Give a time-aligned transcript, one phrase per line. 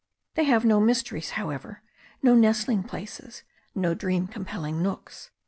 [0.33, 1.83] They have no mysteries, however,
[2.23, 3.43] no nestling places,
[3.75, 5.29] no dream compelling nooks.